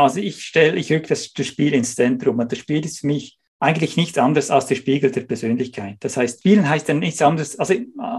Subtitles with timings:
[0.00, 3.06] Also ich stelle, ich rücke das, das Spiel ins Zentrum und das Spiel ist für
[3.06, 5.96] mich eigentlich nichts anderes als der Spiegel der Persönlichkeit.
[6.00, 7.74] Das heißt, Spielen heißt dann nichts anderes, also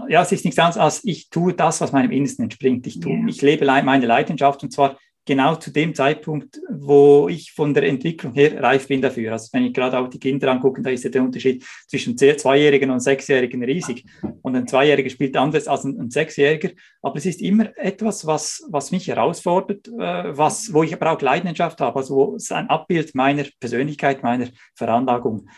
[0.08, 2.86] ja, es ist nichts anderes als ich tue das, was meinem Innersten entspringt.
[2.86, 3.26] Ich tue, yeah.
[3.26, 8.32] ich lebe meine Leidenschaft und zwar genau zu dem Zeitpunkt, wo ich von der Entwicklung
[8.32, 9.32] her reif bin dafür.
[9.32, 12.90] Also wenn ich gerade auch die Kinder angucke, da ist ja der Unterschied zwischen Zweijährigen
[12.90, 14.04] und Sechsjährigen riesig.
[14.42, 16.70] Und ein Zweijähriger spielt anders als ein, Sechsjähriger.
[17.02, 21.20] Aber es ist immer etwas, was, was mich herausfordert, äh, was, wo ich aber auch
[21.20, 25.48] Leidenschaft habe, also wo es ein Abbild meiner Persönlichkeit, meiner Veranlagung.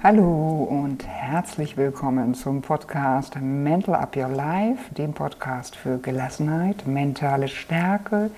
[0.00, 7.48] Hallo und herzlich willkommen zum Podcast Mental Up Your Life, dem Podcast für Gelassenheit, mentale
[7.48, 8.30] Stärke,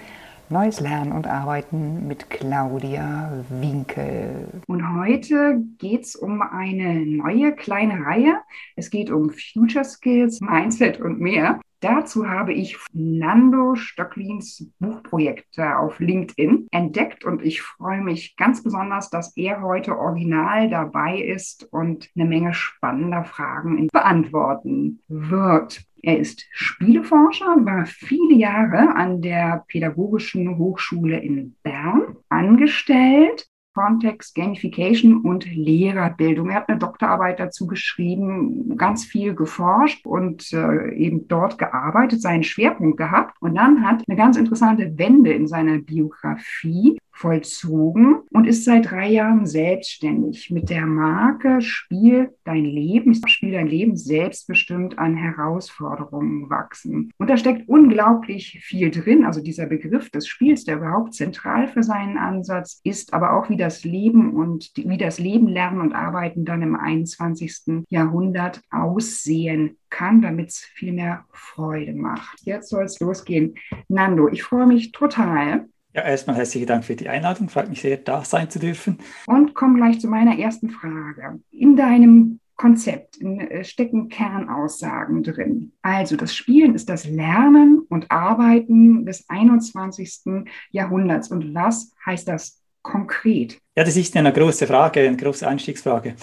[0.49, 4.49] neues Lernen und Arbeiten mit Claudia Winkel.
[4.69, 8.41] Und heute geht es um eine neue kleine Reihe.
[8.75, 11.61] Es geht um Future Skills, Mindset und mehr.
[11.81, 19.09] Dazu habe ich Nando Stöcklins Buchprojekte auf LinkedIn entdeckt und ich freue mich ganz besonders,
[19.09, 25.83] dass er heute original dabei ist und eine Menge spannender Fragen beantworten wird.
[26.03, 33.49] Er ist Spieleforscher, war viele Jahre an der Pädagogischen Hochschule in Bern angestellt
[33.81, 36.51] Kontext, Gamification und Lehrerbildung.
[36.51, 42.43] Er hat eine Doktorarbeit dazu geschrieben, ganz viel geforscht und äh, eben dort gearbeitet, seinen
[42.43, 43.41] Schwerpunkt gehabt.
[43.41, 49.09] Und dann hat eine ganz interessante Wende in seiner Biografie vollzogen und ist seit drei
[49.09, 57.12] Jahren selbstständig mit der Marke Spiel dein Leben, Spiel dein Leben selbstbestimmt an Herausforderungen wachsen.
[57.18, 59.27] Und da steckt unglaublich viel drin.
[59.27, 63.59] Also dieser Begriff des Spiels, der überhaupt zentral für seinen Ansatz ist, aber auch wie
[63.59, 67.84] das Leben und wie das Leben, Lernen und Arbeiten dann im 21.
[67.91, 72.41] Jahrhundert aussehen kann, damit es viel mehr Freude macht.
[72.44, 73.56] Jetzt soll es losgehen.
[73.89, 77.49] Nando, ich freue mich total, ja, erstmal herzlichen Dank für die Einladung.
[77.49, 78.99] Freut mich sehr, da sein zu dürfen.
[79.27, 81.41] Und komme gleich zu meiner ersten Frage.
[81.51, 85.73] In deinem Konzept äh, stecken Kernaussagen drin.
[85.83, 90.45] Also das Spielen ist das Lernen und Arbeiten des 21.
[90.71, 91.31] Jahrhunderts.
[91.31, 93.59] Und was heißt das konkret?
[93.77, 96.15] Ja, das ist eine große Frage, eine große Einstiegsfrage.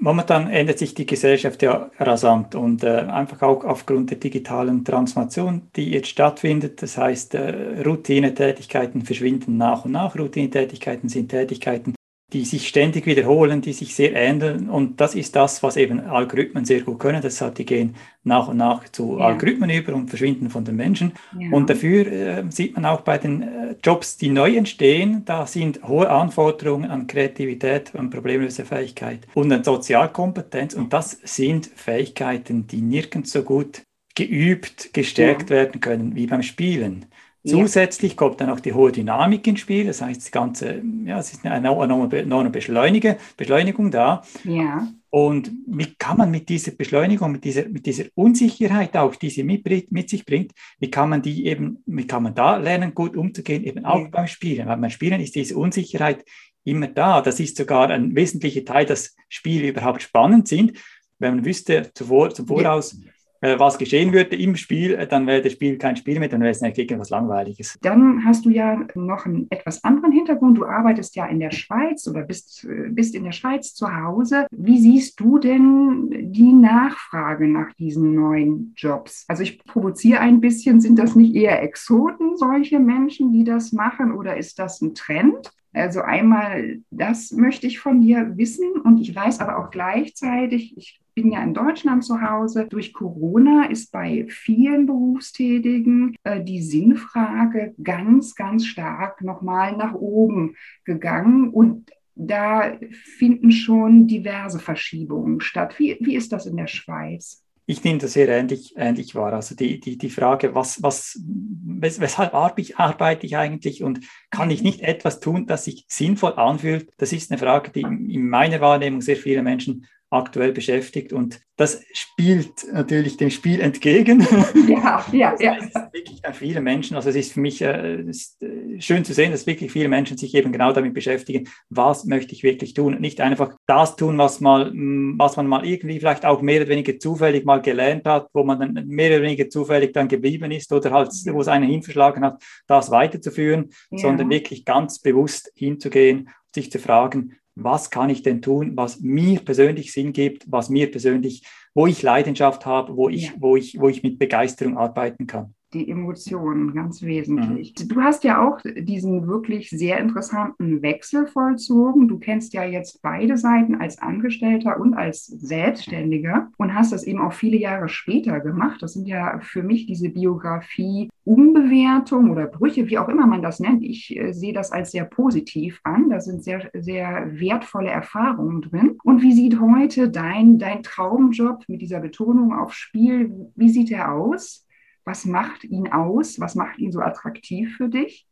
[0.00, 5.62] Momentan ändert sich die Gesellschaft ja rasant und äh, einfach auch aufgrund der digitalen Transformation,
[5.76, 6.82] die jetzt stattfindet.
[6.82, 10.18] Das heißt, äh, Routinetätigkeiten verschwinden nach und nach.
[10.18, 11.94] Routinetätigkeiten sind Tätigkeiten,
[12.34, 14.68] die sich ständig wiederholen, die sich sehr ähneln.
[14.68, 17.22] Und das ist das, was eben Algorithmen sehr gut können.
[17.22, 19.26] Deshalb, die gehen nach und nach zu ja.
[19.26, 21.12] Algorithmen über und verschwinden von den Menschen.
[21.38, 21.52] Ja.
[21.52, 25.86] Und dafür äh, sieht man auch bei den äh, Jobs, die neu entstehen, da sind
[25.86, 30.74] hohe Anforderungen an Kreativität, an Problemlösefähigkeit und an Sozialkompetenz.
[30.74, 33.82] Und das sind Fähigkeiten, die nirgends so gut
[34.16, 35.56] geübt, gestärkt ja.
[35.56, 37.06] werden können wie beim Spielen.
[37.46, 41.34] Zusätzlich kommt dann auch die hohe Dynamik ins Spiel, das heißt, das ganze, ja, es
[41.34, 44.22] ist eine enorme Beschleunige, Beschleunigung da.
[44.44, 44.88] Ja.
[45.10, 49.44] Und wie kann man mit dieser Beschleunigung, mit dieser, mit dieser Unsicherheit auch, die sie
[49.44, 53.14] mit, mit sich bringt, wie kann man die eben, wie kann man da lernen, gut
[53.14, 54.08] umzugehen, eben auch ja.
[54.08, 54.66] beim Spielen?
[54.66, 56.24] Weil beim Spielen ist diese Unsicherheit
[56.64, 57.20] immer da.
[57.20, 60.78] Das ist sogar ein wesentlicher Teil, dass Spiele überhaupt spannend sind.
[61.18, 63.10] Wenn man wüsste zuvor, zum Voraus, ja
[63.58, 66.50] was geschehen würde im Spiel, äh, dann wäre das Spiel kein Spiel mehr, dann wäre
[66.50, 67.76] es eigentlich irgendwas Langweiliges.
[67.82, 70.58] Dann hast du ja noch einen etwas anderen Hintergrund.
[70.58, 74.46] Du arbeitest ja in der Schweiz oder bist, äh, bist in der Schweiz zu Hause.
[74.50, 79.24] Wie siehst du denn die Nachfrage nach diesen neuen Jobs?
[79.28, 84.12] Also ich provoziere ein bisschen, sind das nicht eher Exoten, solche Menschen, die das machen,
[84.12, 85.52] oder ist das ein Trend?
[85.74, 91.00] Also einmal, das möchte ich von dir wissen und ich weiß aber auch gleichzeitig, ich
[91.14, 92.66] bin ja in Deutschland zu Hause.
[92.68, 100.56] Durch Corona ist bei vielen Berufstätigen äh, die Sinnfrage ganz, ganz stark nochmal nach oben
[100.84, 102.78] gegangen und da
[103.18, 105.78] finden schon diverse Verschiebungen statt.
[105.78, 107.43] Wie, wie ist das in der Schweiz?
[107.66, 109.32] Ich nehme das sehr ähnlich, ähnlich wahr.
[109.32, 114.00] Also die, die, die Frage, was, was, weshalb arbeite ich eigentlich und
[114.30, 118.28] kann ich nicht etwas tun, das sich sinnvoll anfühlt, das ist eine Frage, die in
[118.28, 121.12] meiner Wahrnehmung sehr viele Menschen aktuell beschäftigt.
[121.12, 124.26] Und das spielt natürlich dem Spiel entgegen.
[124.68, 125.56] Ja, ja, ja.
[125.56, 129.12] Das ist wirklich viele Menschen, also es ist für mich äh, ist, äh, schön zu
[129.12, 132.94] sehen, dass wirklich viele Menschen sich eben genau damit beschäftigen, was möchte ich wirklich tun.
[132.94, 136.70] Und nicht einfach das tun, was, mal, was man mal irgendwie vielleicht auch mehr oder
[136.70, 140.72] weniger zufällig mal gelernt hat, wo man dann mehr oder weniger zufällig dann geblieben ist
[140.72, 143.98] oder halt, wo es einen hinverschlagen hat, das weiterzuführen, ja.
[143.98, 149.40] sondern wirklich ganz bewusst hinzugehen sich zu fragen, was kann ich denn tun, was mir
[149.40, 151.42] persönlich Sinn gibt, was mir persönlich,
[151.74, 153.32] wo ich Leidenschaft habe, wo ich, ja.
[153.38, 157.74] wo ich, wo ich mit Begeisterung arbeiten kann die Emotionen, ganz wesentlich.
[157.78, 157.88] Mhm.
[157.88, 162.08] Du hast ja auch diesen wirklich sehr interessanten Wechsel vollzogen.
[162.08, 167.20] Du kennst ja jetzt beide Seiten als Angestellter und als Selbstständiger und hast das eben
[167.20, 168.82] auch viele Jahre später gemacht.
[168.82, 173.58] Das sind ja für mich diese Biografie Umbewertung oder Brüche, wie auch immer man das
[173.58, 173.82] nennt.
[173.82, 176.10] Ich äh, sehe das als sehr positiv an.
[176.10, 178.98] Da sind sehr, sehr wertvolle Erfahrungen drin.
[179.02, 184.12] Und wie sieht heute dein, dein Traumjob mit dieser Betonung auf Spiel, wie sieht er
[184.12, 184.63] aus?
[185.04, 186.40] Was macht ihn aus?
[186.40, 188.26] Was macht ihn so attraktiv für dich?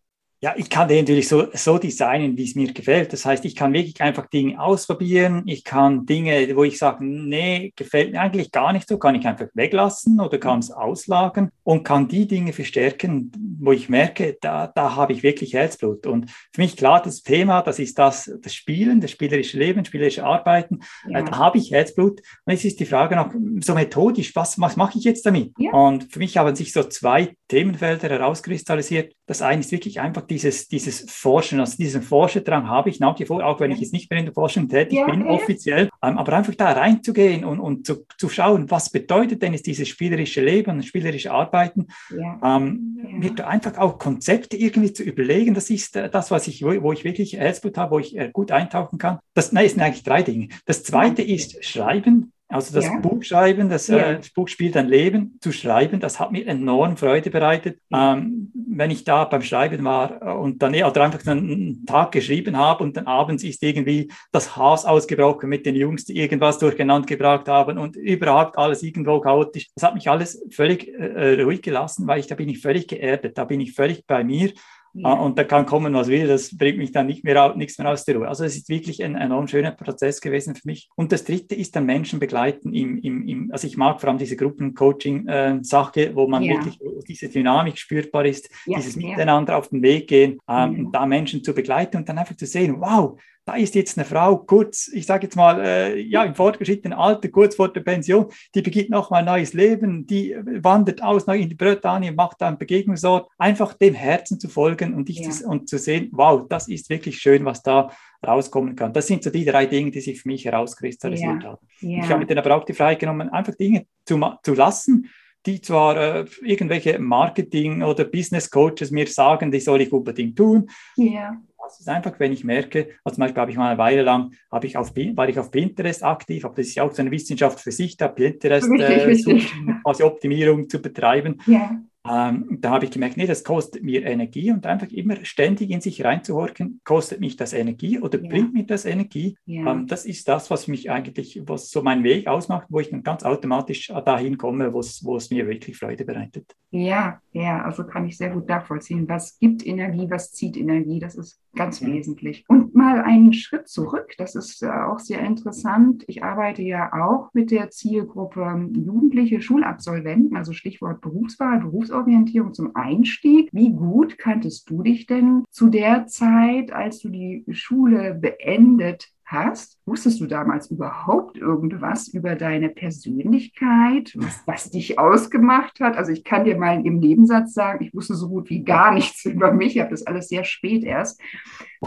[0.45, 3.13] Ja, ich kann den natürlich so, so designen, wie es mir gefällt.
[3.13, 5.45] Das heißt, ich kann wirklich einfach Dinge ausprobieren.
[5.47, 9.25] Ich kann Dinge, wo ich sage, nee, gefällt mir eigentlich gar nicht so, kann ich
[9.25, 13.31] einfach weglassen oder kann es auslagern und kann die Dinge verstärken,
[13.61, 16.09] wo ich merke, da, da habe ich wirklich Herzblut.
[16.09, 20.25] Und für mich klar, das Thema, das ist das, das Spielen, das spielerische Leben, spielerische
[20.25, 20.81] Arbeiten.
[21.09, 21.21] Ja.
[21.21, 22.21] Äh, da habe ich Herzblut.
[22.45, 25.53] Und jetzt ist die Frage noch so methodisch, was, was mache ich jetzt damit?
[25.57, 25.71] Ja.
[25.71, 29.13] Und für mich haben sich so zwei Themenfelder herauskristallisiert.
[29.27, 33.27] Das eine ist wirklich einfach dieses, dieses Forschen, also diesen Forscherdrang habe ich nach wie
[33.27, 35.27] vor, auch wenn ich jetzt nicht mehr in der Forschung tätig ja, bin, ja.
[35.27, 39.67] offiziell, ähm, aber einfach da reinzugehen und, und zu, zu schauen, was bedeutet denn jetzt
[39.67, 42.57] dieses spielerische Leben, spielerische Arbeiten, ja.
[42.57, 46.93] Ähm, mir einfach auch Konzepte irgendwie zu überlegen, das ist äh, das, was ich, wo,
[46.93, 49.19] ich wirklich Herzblut habe, wo ich äh, gut eintauchen kann.
[49.35, 50.49] Das, nein, es sind eigentlich drei Dinge.
[50.65, 52.99] Das zweite ist Schreiben, also das ja.
[52.99, 53.99] Buch schreiben, das, ja.
[53.99, 57.81] äh, das, Buch spielt ein Leben zu schreiben, das hat mir enorm Freude bereitet.
[57.93, 62.57] Ähm, wenn ich da beim Schreiben war äh, und dann oder einfach einen Tag geschrieben
[62.57, 67.07] habe und dann abends ist irgendwie das Haus ausgebrochen mit den Jungs, die irgendwas durcheinander
[67.07, 69.69] gebracht haben und überhaupt alles irgendwo chaotisch.
[69.75, 73.39] Das hat mich alles völlig äh, ruhig gelassen, weil ich da bin ich völlig geerdet,
[73.39, 74.53] da bin ich völlig bei mir
[74.95, 75.13] ja.
[75.15, 78.05] Und da kann kommen, was will, das bringt mich dann nicht mehr, nichts mehr aus
[78.05, 78.29] der Ruhe.
[78.29, 80.91] Also es ist wirklich ein enorm schöner Prozess gewesen für mich.
[80.97, 84.19] Und das Dritte ist dann Menschen begleiten im, im, im also ich mag vor allem
[84.19, 86.55] diese Gruppencoaching-Sache, äh, wo man ja.
[86.55, 86.79] wirklich
[87.09, 91.55] diese Dynamik spürbar ist, ja, dieses Miteinander auf den Weg gehen, ähm, da Menschen zu
[91.55, 95.25] begleiten und dann einfach zu sehen, wow, da ist jetzt eine Frau kurz, ich sage
[95.25, 99.27] jetzt mal, äh, ja, im fortgeschrittenen Alter, kurz vor der Pension, die beginnt nochmal ein
[99.27, 104.39] neues Leben, die wandert aus in die Bretagne, macht da einen Begegnungsort, einfach dem Herzen
[104.39, 105.27] zu folgen und, ja.
[105.27, 107.91] das, und zu sehen, wow, das ist wirklich schön, was da
[108.25, 108.93] rauskommen kann.
[108.93, 111.49] Das sind so die drei Dinge, die sich für mich herauskristallisiert ja.
[111.51, 111.67] haben.
[111.81, 112.05] Ja.
[112.05, 115.11] Ich habe mir dann aber auch die Freiheit genommen, einfach Dinge zu, zu lassen,
[115.47, 120.71] die zwar äh, irgendwelche Marketing- oder Business-Coaches mir sagen, die soll ich unbedingt tun.
[120.97, 121.37] Ja.
[121.63, 124.35] Das ist einfach, wenn ich merke, also zum Beispiel habe ich mal eine Weile lang,
[124.51, 127.11] habe ich auf, war ich auf Pinterest aktiv, aber das ist ja auch so eine
[127.11, 131.39] Wissenschaft für sich, da Pinterest richtig, äh, quasi Optimierung zu betreiben.
[131.47, 131.81] Ja.
[132.05, 135.81] Ähm, da habe ich gemerkt, nee, das kostet mir Energie und einfach immer ständig in
[135.81, 138.29] sich reinzuhorchen, kostet mich das Energie oder ja.
[138.29, 139.37] bringt mir das Energie?
[139.47, 139.73] Ja.
[139.73, 143.05] Ähm, das ist das, was mich eigentlich, was so meinen Weg ausmacht, wo ich dann
[143.05, 146.57] ganz automatisch dahin komme, wo es mir wirklich Freude bereitet.
[146.75, 149.07] Ja, ja, also kann ich sehr gut nachvollziehen.
[149.07, 151.01] Was gibt Energie, was zieht Energie?
[151.01, 151.89] Das ist ganz ja.
[151.89, 152.47] wesentlich.
[152.49, 156.03] Und mal einen Schritt zurück, das ist äh, auch sehr interessant.
[156.07, 162.75] Ich arbeite ja auch mit der Zielgruppe ähm, Jugendliche Schulabsolventen, also Stichwort Berufswahl, Berufsorientierung zum
[162.75, 163.51] Einstieg.
[163.53, 169.79] Wie gut kanntest du dich denn zu der Zeit, als du die Schule beendet hast.
[169.87, 175.97] Wusstest du damals überhaupt irgendwas über deine Persönlichkeit, was, was, dich ausgemacht hat?
[175.97, 179.25] Also ich kann dir mal im Nebensatz sagen, ich wusste so gut wie gar nichts
[179.25, 179.77] über mich.
[179.77, 181.21] Ich habe das alles sehr spät erst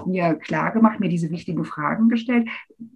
[0.05, 2.49] mir klar gemacht, mir diese wichtigen Fragen gestellt.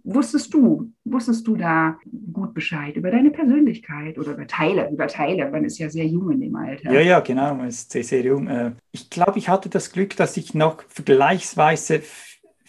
[0.04, 1.98] Wusstest du, wusstest du da
[2.34, 5.50] gut Bescheid über deine Persönlichkeit oder über Teile, über Teile?
[5.50, 6.92] Man ist ja sehr jung in dem Alter.
[6.92, 8.48] Ja, ja, genau, man ist sehr, sehr jung.
[8.48, 12.02] Äh, ich glaube, ich hatte das Glück, dass ich noch vergleichsweise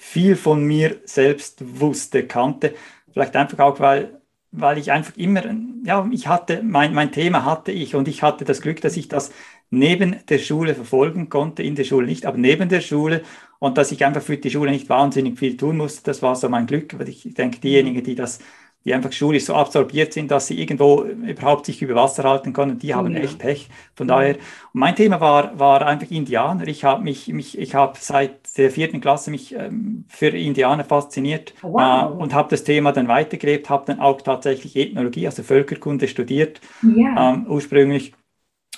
[0.00, 2.75] viel von mir selbst wusste, kannte.
[3.12, 5.42] Vielleicht einfach auch, weil, weil ich einfach immer,
[5.85, 9.09] ja, ich hatte, mein, mein Thema hatte ich und ich hatte das Glück, dass ich
[9.09, 9.30] das
[9.71, 13.23] neben der Schule verfolgen konnte, in der Schule nicht, aber neben der Schule
[13.59, 16.49] und dass ich einfach für die Schule nicht wahnsinnig viel tun musste, das war so
[16.49, 18.40] mein Glück, weil ich denke, diejenigen, die das
[18.84, 22.78] die einfach schulisch so absorbiert sind, dass sie irgendwo überhaupt sich über Wasser halten können,
[22.78, 23.20] die haben ja.
[23.20, 23.68] echt Pech.
[23.94, 24.16] Von ja.
[24.16, 24.37] daher,
[24.72, 26.66] mein Thema war, war einfach Indianer.
[26.66, 31.52] Ich habe mich, mich, ich habe seit der vierten Klasse mich ähm, für Indianer fasziniert
[31.62, 32.10] oh, wow.
[32.10, 36.60] äh, und habe das Thema dann weitergelebt, habe dann auch tatsächlich Ethnologie, also Völkerkunde studiert,
[36.82, 37.34] ja.
[37.34, 38.14] ähm, ursprünglich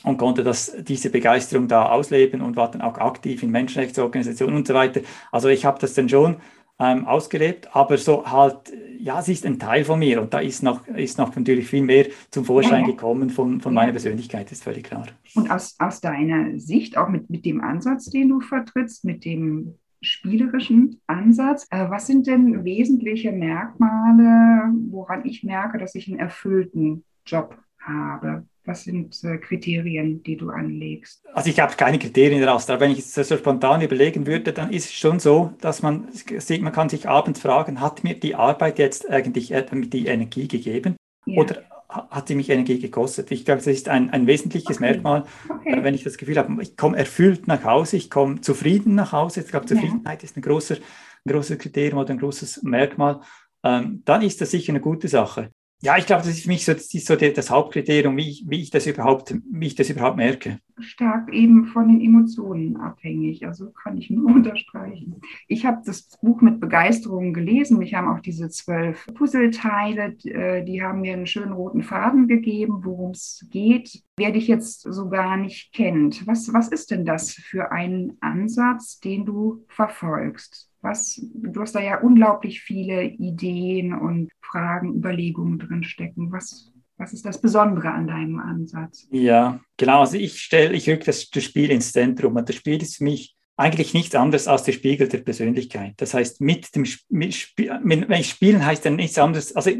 [0.03, 4.67] und konnte das, diese Begeisterung da ausleben und war dann auch aktiv in Menschenrechtsorganisationen und
[4.67, 5.01] so weiter.
[5.31, 6.37] Also ich habe das dann schon
[6.83, 10.63] ähm, ausgelebt, aber so halt, ja, es ist ein Teil von mir und da ist
[10.63, 14.85] noch, ist noch natürlich viel mehr zum Vorschein gekommen von, von meiner Persönlichkeit, ist völlig
[14.85, 15.07] klar.
[15.35, 19.75] Und aus, aus deiner Sicht, auch mit, mit dem Ansatz, den du vertrittst, mit dem
[20.01, 21.69] spielerischen Ansatz.
[21.71, 28.47] Äh, was sind denn wesentliche Merkmale, woran ich merke, dass ich einen erfüllten Job habe?
[28.65, 31.25] Was sind äh, Kriterien, die du anlegst?
[31.33, 32.71] Also ich habe keine Kriterien daraus.
[32.71, 36.09] Aber wenn ich es so spontan überlegen würde, dann ist es schon so, dass man
[36.13, 40.97] sieht, man kann sich abends fragen, hat mir die Arbeit jetzt eigentlich die Energie gegeben?
[41.27, 41.41] Ja.
[41.41, 43.31] Oder hat sie mich Energie gekostet.
[43.31, 44.87] Ich glaube, das ist ein, ein wesentliches okay.
[44.87, 45.73] Merkmal, okay.
[45.73, 49.13] Äh, wenn ich das Gefühl habe, ich komme erfüllt nach Hause, ich komme zufrieden nach
[49.13, 49.41] Hause.
[49.41, 50.25] Ich glaube, Zufriedenheit ja.
[50.25, 53.21] ist ein, großer, ein großes Kriterium oder ein großes Merkmal.
[53.65, 55.51] Ähm, dann ist das sicher eine gute Sache
[55.85, 58.63] ja, ich glaube, das ist für mich so, das, so das Hauptkriterium, wie ich, wie,
[58.63, 60.61] ich das überhaupt, wie ich das überhaupt merke.
[60.79, 65.21] Stark eben von den Emotionen abhängig, also kann ich nur unterstreichen.
[65.49, 67.79] Ich habe das Buch mit Begeisterung gelesen.
[67.79, 72.85] Mich haben auch diese zwölf Puzzleteile, äh, die haben mir einen schönen roten Faden gegeben,
[72.85, 74.05] worum es geht.
[74.17, 79.01] Wer dich jetzt so gar nicht kennt, was, was ist denn das für ein Ansatz,
[79.01, 80.72] den du verfolgst?
[80.83, 86.33] Was, du hast da ja unglaublich viele Ideen und Fragen, Überlegungen drin stecken.
[86.33, 89.07] Was, was ist das Besondere an deinem Ansatz?
[89.11, 90.01] Ja, genau.
[90.01, 93.05] Also ich stelle, ich rücke das, das Spiel ins Zentrum und das Spiel ist für
[93.05, 95.95] mich eigentlich nichts anderes als der Spiegel der Persönlichkeit.
[95.99, 99.71] Das heißt, mit dem mit, wenn ich spielen heißt dann nichts anderes, also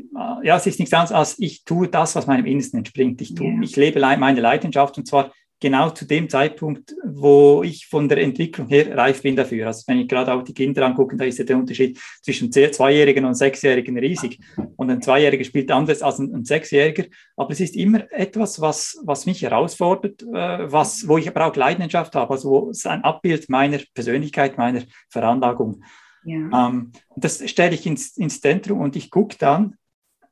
[0.43, 3.21] ja, es ist nichts anderes als ich tue das, was meinem Innersten entspringt.
[3.21, 3.63] Ich tue, yeah.
[3.63, 5.33] ich lebe meine Leidenschaft und zwar
[5.63, 9.69] genau zu dem Zeitpunkt, wo ich von der Entwicklung her reif bin dafür.
[9.69, 13.25] Also wenn ich gerade auch die Kinder angucke, da ist ja der Unterschied zwischen Zweijährigen
[13.25, 14.41] und Sechsjährigen riesig.
[14.77, 17.05] Und ein Zweijähriger spielt anders als ein, ein Sechsjähriger.
[17.37, 21.55] Aber es ist immer etwas, was, was mich herausfordert, äh, was, wo ich aber auch
[21.55, 25.85] Leidenschaft habe, also wo es ein Abbild meiner Persönlichkeit, meiner Veranlagung.
[26.25, 26.69] Ja.
[26.69, 29.77] Ähm, das stelle ich ins, ins Zentrum und ich gucke dann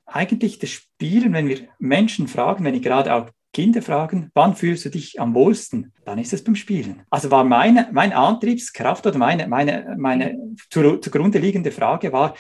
[0.07, 4.85] eigentlich das Spielen, wenn wir Menschen fragen, wenn ich gerade auch Kinder fragen, wann fühlst
[4.85, 5.93] du dich am wohlsten?
[6.05, 7.03] Dann ist es beim Spielen.
[7.11, 10.39] Also war meine, meine Antriebskraft oder meine, meine, meine
[10.71, 12.35] zu, zugrunde liegende Frage war,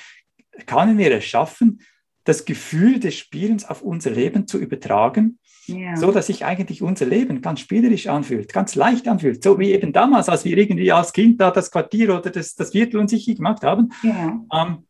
[0.66, 1.80] können wir es schaffen,
[2.24, 5.96] das Gefühl des Spielens auf unser Leben zu übertragen, ja.
[5.96, 9.92] so dass sich eigentlich unser Leben ganz spielerisch anfühlt, ganz leicht anfühlt, so wie eben
[9.92, 13.62] damals, als wir irgendwie als Kind da das Quartier oder das, das Viertel unsicher gemacht
[13.62, 13.92] haben.
[14.02, 14.40] Ja.
[14.52, 14.86] Ähm,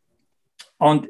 [0.77, 1.09] und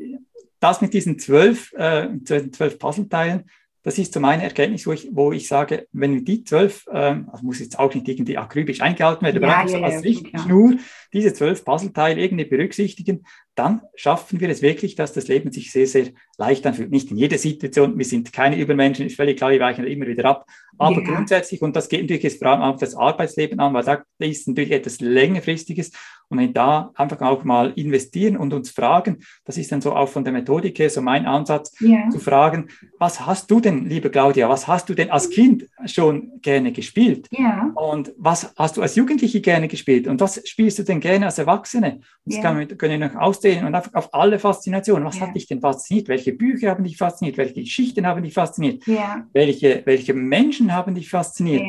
[0.61, 3.45] das mit diesen zwölf, äh, zwölf Puzzleteilen,
[3.83, 7.45] das ist so meine Erkenntnis, wo ich, wo ich sage, wenn die zwölf, ähm, also
[7.45, 10.77] muss jetzt auch nicht irgendwie akribisch eingehalten werden, ja, aber ja, als ja, nur
[11.13, 13.25] diese zwölf Puzzleteile irgendwie berücksichtigen,
[13.55, 16.07] dann schaffen wir es wirklich, dass das Leben sich sehr, sehr
[16.39, 16.91] leicht anfühlt.
[16.91, 20.25] Nicht in jeder Situation, wir sind keine Übermenschen, ist völlig klar, wir weichen immer wieder
[20.25, 20.47] ab.
[20.79, 21.13] Aber ja.
[21.13, 24.49] grundsätzlich, und das geht natürlich jetzt vor allem auch das Arbeitsleben an, weil da ist
[24.49, 25.91] natürlich etwas längerfristiges.
[26.29, 30.09] Und wenn da einfach auch mal investieren und uns fragen, das ist dann so auch
[30.09, 32.09] von der Methodik her so mein Ansatz, ja.
[32.09, 36.41] zu fragen, was hast du denn, liebe Claudia, was hast du denn als Kind schon
[36.41, 37.27] gerne gespielt?
[37.33, 37.73] Ja.
[37.75, 40.07] Und was hast du als Jugendliche gerne gespielt?
[40.07, 42.01] Und was spielst du denn gerne als Erwachsene?
[42.25, 45.05] Und das kann man, können wir noch ausdehnen und einfach auf alle Faszinationen.
[45.05, 46.09] Was hat dich denn fasziniert?
[46.09, 47.37] Welche Bücher haben dich fasziniert?
[47.37, 48.87] Welche Geschichten haben dich fasziniert?
[49.33, 51.63] Welche, welche Menschen haben dich fasziniert.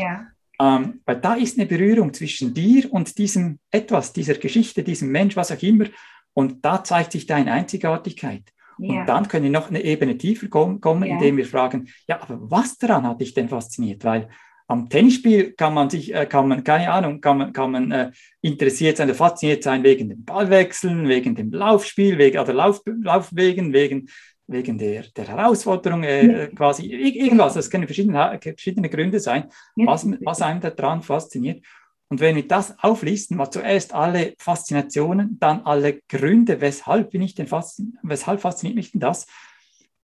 [0.60, 5.36] Ähm, weil da ist eine Berührung zwischen dir und diesem etwas, dieser Geschichte, diesem Mensch,
[5.36, 5.86] was auch immer.
[6.34, 8.44] Und da zeigt sich deine Einzigartigkeit.
[8.78, 12.78] Und dann können wir noch eine Ebene tiefer kommen, indem wir fragen, ja, aber was
[12.78, 14.04] daran hat dich denn fasziniert?
[14.04, 14.30] Weil
[14.72, 18.12] am Tennisspiel kann man sich, äh, kann man, keine Ahnung, kann man, kann man äh,
[18.40, 23.74] interessiert sein oder fasziniert sein wegen dem Ballwechseln, wegen dem Laufspiel, wegen, oder Lauf, Laufwegen,
[23.74, 24.08] wegen
[24.48, 30.42] wegen der, der Herausforderung äh, quasi, irgendwas, das können verschiedene, verschiedene Gründe sein, was, was
[30.42, 31.66] einem daran fasziniert.
[32.10, 37.36] Und wenn wir das auflisten, mal zuerst alle Faszinationen, dann alle Gründe, weshalb bin ich
[37.36, 39.26] denn fasziniert, weshalb fasziniert mich denn das,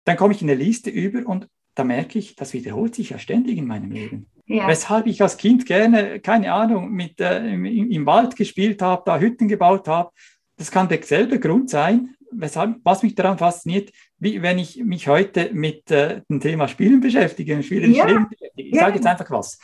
[0.05, 3.19] dann komme ich in eine Liste über und da merke ich, das wiederholt sich ja
[3.19, 4.27] ständig in meinem Leben.
[4.49, 4.67] Ja.
[4.67, 9.19] Weshalb ich als Kind gerne, keine Ahnung, mit, äh, im, im, Wald gespielt habe, da
[9.19, 10.09] Hütten gebaut habe.
[10.57, 15.51] Das kann derselbe Grund sein, weshalb, was mich daran fasziniert, wie wenn ich mich heute
[15.53, 18.05] mit äh, dem Thema Spielen beschäftige, Spielen ja.
[18.05, 18.51] beschäftige.
[18.55, 18.85] Ich ja.
[18.85, 19.59] sage jetzt einfach was.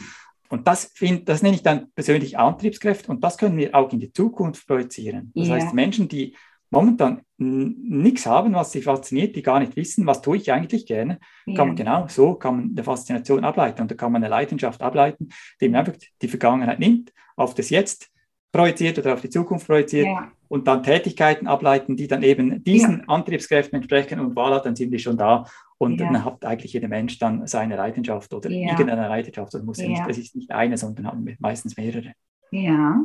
[0.49, 3.99] Und das, find, das nenne ich dann persönlich Antriebskräfte und das können wir auch in
[3.99, 5.31] die Zukunft projizieren.
[5.33, 6.35] Das heißt, Menschen, die
[6.69, 11.19] momentan nichts haben, was sie fasziniert, die gar nicht wissen, was tue ich eigentlich gerne,
[11.45, 11.55] ja.
[11.55, 14.81] kann man genau so, kann man eine Faszination ableiten und da kann man eine Leidenschaft
[14.81, 15.29] ableiten,
[15.59, 18.09] die man einfach die Vergangenheit nimmt, auf das Jetzt
[18.51, 20.31] projiziert oder auf die Zukunft projiziert ja.
[20.47, 23.03] und dann Tätigkeiten ableiten, die dann eben diesen ja.
[23.07, 25.45] Antriebskräften entsprechen und voilà, dann sind die schon da
[25.77, 29.53] und dann hat eigentlich jeder Mensch dann seine Leidenschaft oder irgendeine Leidenschaft.
[29.53, 32.13] Das muss nicht, das ist nicht eine, sondern haben meistens mehrere.
[32.51, 33.03] Ja,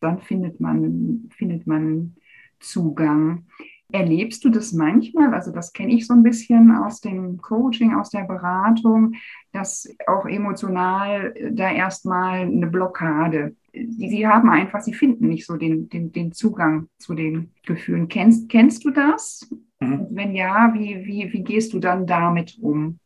[0.00, 2.16] dann findet man, findet man
[2.60, 3.46] Zugang.
[3.92, 5.32] Erlebst du das manchmal?
[5.32, 9.14] Also das kenne ich so ein bisschen aus dem Coaching, aus der Beratung,
[9.52, 13.54] dass auch emotional da erstmal eine Blockade.
[13.72, 18.08] Sie haben einfach, sie finden nicht so den, den, den Zugang zu den Gefühlen.
[18.08, 19.48] Kennst, kennst du das?
[19.78, 20.06] Mhm.
[20.10, 22.98] Wenn ja, wie, wie, wie gehst du dann damit um?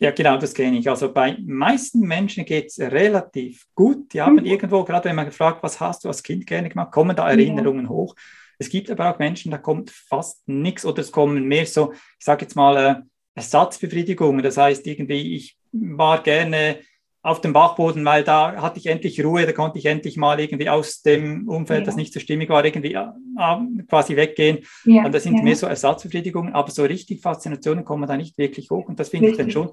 [0.00, 0.88] Ja, genau, das kenne ich.
[0.88, 4.12] Also bei meisten Menschen geht es relativ gut.
[4.12, 4.44] Die haben mhm.
[4.44, 7.84] irgendwo, gerade wenn man fragt, was hast du als Kind gerne gemacht, kommen da Erinnerungen
[7.84, 7.90] ja.
[7.90, 8.14] hoch.
[8.58, 12.24] Es gibt aber auch Menschen, da kommt fast nichts oder es kommen mehr so, ich
[12.24, 12.94] sage jetzt mal, äh,
[13.34, 14.42] Ersatzbefriedigungen.
[14.42, 16.78] Das heißt, irgendwie, ich war gerne
[17.22, 20.70] auf dem Bachboden, weil da hatte ich endlich Ruhe, da konnte ich endlich mal irgendwie
[20.70, 21.86] aus dem Umfeld, ja.
[21.86, 24.58] das nicht so stimmig war, irgendwie äh, quasi weggehen.
[24.84, 25.42] Ja, und das sind ja.
[25.42, 28.88] mehr so Ersatzbefriedigungen, aber so richtig Faszinationen kommen da nicht wirklich hoch.
[28.88, 29.70] Und das finde ich dann schon,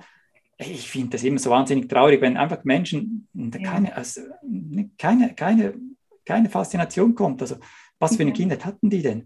[0.58, 3.28] ich finde das immer so wahnsinnig traurig, wenn einfach Menschen
[3.63, 4.22] keine, also,
[4.98, 5.75] keine, keine,
[6.25, 7.42] keine Faszination kommt.
[7.42, 7.58] Also
[8.03, 9.25] was für eine Kindheit hatten die denn?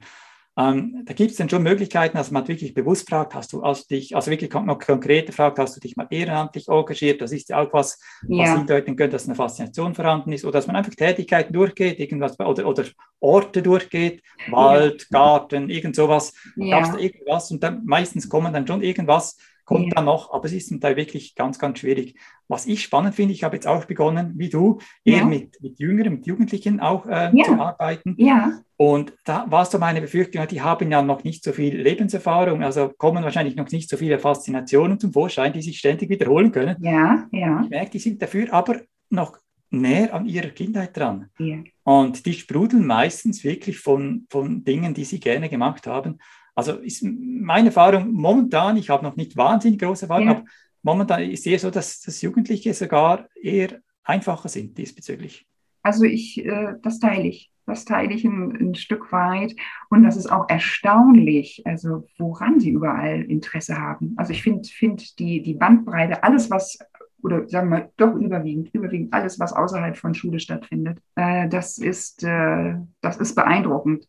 [0.59, 3.83] Ähm, da gibt es dann schon Möglichkeiten, dass man wirklich bewusst fragt, hast du also
[3.91, 7.21] dich, also wirklich noch konkret fragt, hast du dich mal ehrenamtlich engagiert?
[7.21, 8.43] Das ist ja auch was, ja.
[8.43, 12.39] was hindeuten könnte, dass eine Faszination vorhanden ist oder dass man einfach Tätigkeiten durchgeht, irgendwas
[12.39, 12.85] oder, oder
[13.19, 15.19] Orte durchgeht, Wald, ja.
[15.19, 16.33] Garten, irgend sowas.
[16.55, 16.79] Ja.
[16.79, 19.37] Gab es da irgendwas und dann meistens kommen dann schon irgendwas,
[19.67, 19.95] kommt ja.
[19.95, 22.17] dann noch, aber es ist zum Teil wirklich ganz, ganz schwierig.
[22.47, 25.25] Was ich spannend finde, ich habe jetzt auch begonnen, wie du, eher ja.
[25.25, 27.43] mit, mit Jüngeren, mit Jugendlichen auch äh, ja.
[27.43, 28.15] zu arbeiten.
[28.17, 28.61] Ja.
[28.77, 32.93] Und da war so meine Befürchtung, die haben ja noch nicht so viel Lebenserfahrung, also
[32.97, 36.77] kommen wahrscheinlich noch nicht so viele Faszinationen zum Vorschein, die sich ständig wiederholen können.
[36.79, 37.61] Ja, ja.
[37.63, 39.37] Ich merke, die sind dafür aber noch
[39.69, 41.29] näher an ihrer Kindheit dran.
[41.39, 41.57] Ja.
[41.83, 46.19] Und die sprudeln meistens wirklich von, von Dingen, die sie gerne gemacht haben.
[46.57, 50.31] Also ist meine Erfahrung momentan, ich habe noch nicht wahnsinnig große Erfahrung, ja.
[50.31, 50.45] aber
[50.81, 55.45] momentan ist eher so, dass, dass Jugendliche sogar eher einfacher sind diesbezüglich.
[55.83, 57.51] Also ich, äh, das teile ich.
[57.67, 59.55] Das teile ich ein, ein, Stück weit.
[59.91, 64.15] Und das ist auch erstaunlich, also woran sie überall Interesse haben.
[64.17, 66.79] Also ich finde find die, die Bandbreite, alles, was,
[67.21, 72.23] oder sagen wir doch überwiegend, überwiegend alles, was außerhalb von Schule stattfindet, äh, das, ist,
[72.23, 74.07] äh, das ist beeindruckend.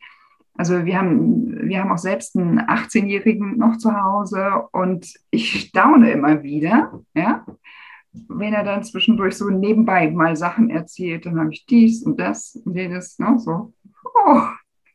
[0.58, 6.10] Also wir haben, wir haben auch selbst einen 18-Jährigen noch zu Hause und ich staune
[6.10, 7.46] immer wieder, ja,
[8.28, 12.56] wenn er dann zwischendurch so nebenbei mal Sachen erzählt, dann habe ich dies und das
[12.56, 13.72] und jenes, ne, so.
[14.26, 14.40] Oh,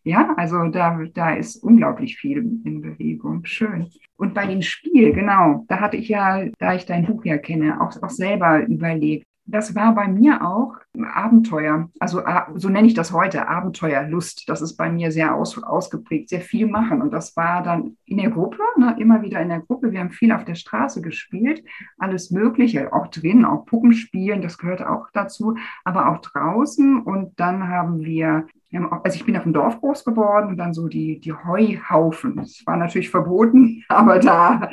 [0.03, 3.45] ja, also da, da ist unglaublich viel in Bewegung.
[3.45, 3.87] Schön.
[4.17, 7.79] Und bei dem Spiel, genau, da hatte ich ja, da ich dein Buch ja kenne,
[7.79, 10.75] auch, auch selber überlegt, das war bei mir auch
[11.13, 11.89] Abenteuer.
[11.99, 12.21] Also
[12.55, 14.47] so nenne ich das heute, Abenteuerlust.
[14.47, 17.01] Das ist bei mir sehr aus, ausgeprägt, sehr viel machen.
[17.01, 19.91] Und das war dann in der Gruppe, ne, immer wieder in der Gruppe.
[19.91, 21.63] Wir haben viel auf der Straße gespielt,
[21.97, 27.01] alles Mögliche, auch drin, auch Puppenspielen, das gehört auch dazu, aber auch draußen.
[27.01, 30.87] Und dann haben wir also ich bin auf dem Dorf groß geworden und dann so
[30.87, 32.35] die, die Heuhaufen.
[32.37, 34.69] Das war natürlich verboten, aber da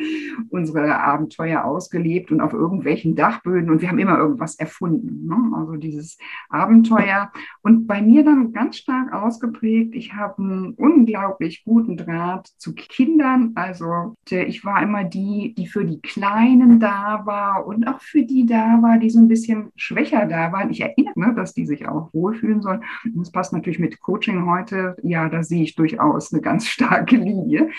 [0.48, 5.26] unsere Abenteuer ausgelebt und auf irgendwelchen Dachböden und wir haben immer irgendwas erfunden.
[5.26, 5.56] Ne?
[5.56, 7.30] Also dieses Abenteuer.
[7.62, 13.52] Und bei mir dann ganz stark ausgeprägt, ich habe einen unglaublich guten Draht zu Kindern.
[13.54, 18.46] Also ich war immer die, die für die Kleinen da war und auch für die
[18.46, 20.70] da war, die so ein bisschen schwächer da waren.
[20.70, 22.82] Ich erinnere mich, dass die sich auch wohlfühlen sollen.
[23.04, 26.66] Und das passt natürlich mit mit Coaching heute, ja, da sehe ich durchaus eine ganz
[26.74, 27.70] starke Linie,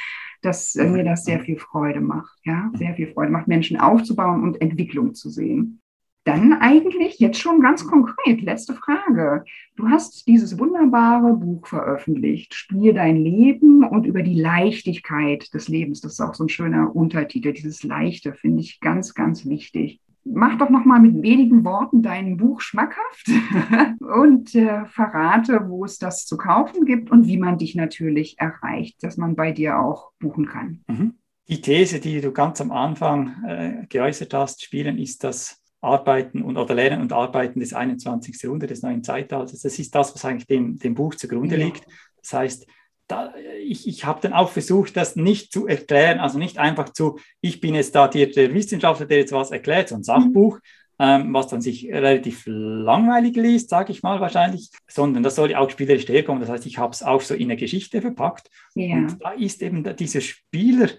[0.41, 4.43] dass äh, mir das sehr viel Freude macht, ja, sehr viel Freude macht, Menschen aufzubauen
[4.43, 5.79] und Entwicklung zu sehen.
[6.23, 9.43] Dann eigentlich jetzt schon ganz konkret, letzte Frage.
[9.75, 16.01] Du hast dieses wunderbare Buch veröffentlicht, Spiel dein Leben und über die Leichtigkeit des Lebens.
[16.01, 20.57] Das ist auch so ein schöner Untertitel, dieses Leichte finde ich ganz, ganz wichtig mach
[20.57, 23.27] doch noch mal mit wenigen Worten dein Buch schmackhaft
[23.99, 29.03] und äh, verrate, wo es das zu kaufen gibt und wie man dich natürlich erreicht,
[29.03, 30.83] dass man bei dir auch buchen kann.
[30.87, 31.15] Mhm.
[31.47, 36.57] Die These, die du ganz am Anfang äh, geäußert hast, Spielen ist das Arbeiten und
[36.57, 38.41] oder Lernen und Arbeiten des 21.
[38.41, 39.61] Jahrhunderts, des neuen Zeitalters.
[39.61, 41.65] Das ist das, was eigentlich dem, dem Buch zugrunde ja.
[41.65, 41.85] liegt.
[42.21, 42.67] Das heißt,
[43.11, 47.19] da, ich, ich habe dann auch versucht, das nicht zu erklären, also nicht einfach zu,
[47.41, 50.59] ich bin jetzt da der, der Wissenschaftler, der jetzt was erklärt, so ein Sachbuch,
[50.99, 55.59] ähm, was dann sich relativ langweilig liest, sage ich mal wahrscheinlich, sondern das soll ja
[55.59, 56.41] auch spielerisch herkommen.
[56.41, 58.49] Das heißt, ich habe es auch so in eine Geschichte verpackt.
[58.75, 58.95] Ja.
[58.95, 60.89] Und da ist eben dieser Spieler,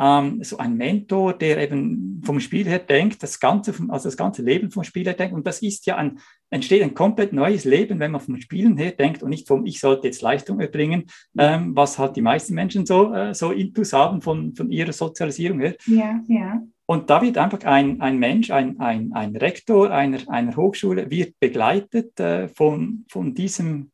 [0.00, 4.40] ähm, so ein Mentor, der eben vom Spiel her denkt, das ganze, also das ganze
[4.40, 5.34] Leben vom Spiel her denkt.
[5.34, 8.92] Und das ist ja ein, entsteht ein komplett neues Leben, wenn man vom Spielen her
[8.92, 11.04] denkt und nicht vom, ich sollte jetzt Leistung erbringen,
[11.38, 15.60] ähm, was halt die meisten Menschen so, äh, so Intus haben von, von ihrer Sozialisierung
[15.60, 15.76] her.
[15.86, 16.62] Ja, ja.
[16.86, 21.38] Und da wird einfach ein, ein Mensch, ein, ein, ein Rektor einer, einer Hochschule, wird
[21.38, 23.92] begleitet äh, von, von, diesem,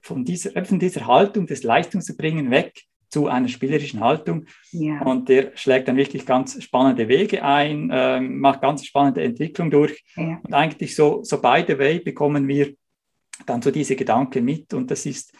[0.00, 4.46] von, dieser, von dieser Haltung des Leistungserbringen weg zu einer spielerischen Haltung.
[4.70, 5.00] Ja.
[5.02, 10.04] Und der schlägt dann wirklich ganz spannende Wege ein, äh, macht ganz spannende Entwicklung durch.
[10.16, 10.40] Ja.
[10.42, 12.74] Und eigentlich so, so by the way bekommen wir
[13.46, 14.74] dann so diese Gedanken mit.
[14.74, 15.32] Und das ist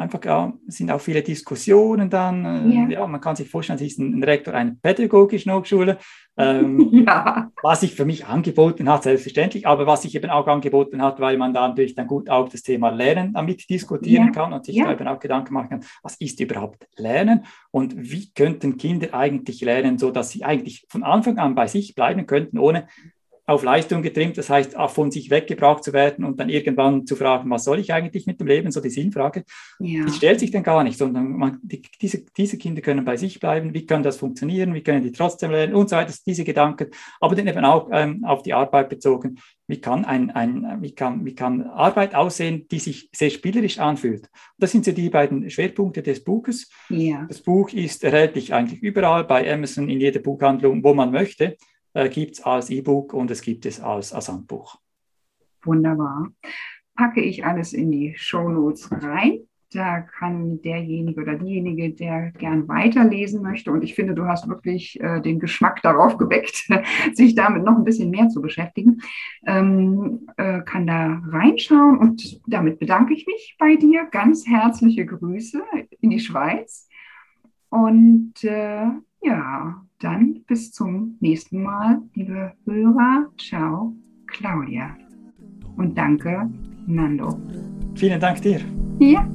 [0.00, 2.44] einfach, ja, es sind auch viele Diskussionen dann.
[2.44, 2.88] Äh, ja.
[2.88, 5.98] ja man kann sich vorstellen, es ist ein Rektor einer pädagogischen Hochschule,
[6.36, 7.50] ähm, ja.
[7.62, 11.36] was sich für mich angeboten hat, selbstverständlich, aber was sich eben auch angeboten hat, weil
[11.36, 14.32] man da natürlich dann gut auch das Thema Lernen damit diskutieren ja.
[14.32, 18.32] kann und sich da eben auch Gedanken machen kann, was ist überhaupt Lernen und wie
[18.32, 22.58] könnten Kinder eigentlich lernen, so dass sie eigentlich von Anfang an bei sich bleiben könnten,
[22.58, 22.86] ohne
[23.50, 27.50] auf Leistung getrimmt, das heißt, von sich weggebracht zu werden und dann irgendwann zu fragen,
[27.50, 29.44] was soll ich eigentlich mit dem Leben, so die Sinnfrage,
[29.80, 30.04] ja.
[30.04, 33.40] die stellt sich dann gar nicht, sondern man, die, diese, diese Kinder können bei sich
[33.40, 36.90] bleiben, wie kann das funktionieren, wie können die trotzdem lernen und so weiter, diese Gedanken,
[37.20, 41.24] aber dann eben auch ähm, auf die Arbeit bezogen, wie kann, ein, ein, wie, kann,
[41.24, 44.28] wie kann Arbeit aussehen, die sich sehr spielerisch anfühlt.
[44.58, 46.70] Das sind so die beiden Schwerpunkte des Buches.
[46.88, 47.24] Ja.
[47.28, 51.56] Das Buch ist erhältlich eigentlich überall, bei Amazon, in jeder Buchhandlung, wo man möchte
[51.94, 54.78] äh, gibt es als E-Book und es gibt es als, als Handbuch.
[55.64, 56.32] Wunderbar.
[56.94, 59.40] Packe ich alles in die Show Notes rein.
[59.72, 64.98] Da kann derjenige oder diejenige, der gern weiterlesen möchte, und ich finde, du hast wirklich
[65.00, 66.68] äh, den Geschmack darauf geweckt,
[67.12, 69.00] sich damit noch ein bisschen mehr zu beschäftigen,
[69.46, 71.98] ähm, äh, kann da reinschauen.
[71.98, 74.06] Und damit bedanke ich mich bei dir.
[74.10, 75.62] Ganz herzliche Grüße
[76.00, 76.88] in die Schweiz.
[77.68, 78.86] Und äh,
[79.22, 83.28] ja, dann bis zum nächsten Mal, liebe Hörer.
[83.38, 83.94] Ciao,
[84.26, 84.96] Claudia.
[85.76, 86.50] Und danke,
[86.86, 87.38] Nando.
[87.94, 88.60] Vielen Dank dir.
[88.98, 89.26] Ja.